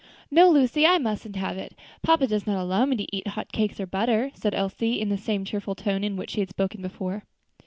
"No, 0.31 0.49
Lucy, 0.49 0.83
I 0.87 0.97
mustn't 0.97 1.35
have 1.35 1.59
it. 1.59 1.75
Papa 2.01 2.25
does 2.25 2.47
not 2.47 2.59
allow 2.59 2.85
me 2.87 2.95
to 2.95 3.15
eat 3.15 3.27
hot 3.27 3.51
cakes 3.51 3.79
or 3.79 3.85
butter," 3.85 4.31
said 4.33 4.55
Elsie, 4.55 4.99
in 4.99 5.09
the 5.09 5.15
same 5.19 5.45
cheerful 5.45 5.75
tone 5.75 6.03
in 6.03 6.15
which 6.15 6.31
she 6.31 6.39
had 6.39 6.49
spoken 6.49 6.81
before. 6.81 7.23